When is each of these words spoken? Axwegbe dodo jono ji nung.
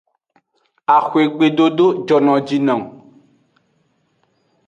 Axwegbe 0.95 1.45
dodo 1.57 1.85
jono 2.07 2.33
ji 2.47 2.57
nung. 2.67 2.85